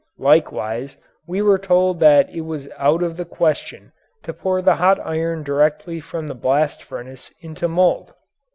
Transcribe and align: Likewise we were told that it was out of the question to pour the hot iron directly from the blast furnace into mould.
Likewise 0.17 0.97
we 1.27 1.43
were 1.43 1.59
told 1.59 1.99
that 1.99 2.27
it 2.31 2.41
was 2.41 2.67
out 2.79 3.03
of 3.03 3.17
the 3.17 3.23
question 3.23 3.91
to 4.23 4.33
pour 4.33 4.59
the 4.59 4.77
hot 4.77 4.99
iron 5.05 5.43
directly 5.43 5.99
from 5.99 6.25
the 6.27 6.33
blast 6.33 6.81
furnace 6.81 7.29
into 7.39 7.67
mould. 7.67 8.11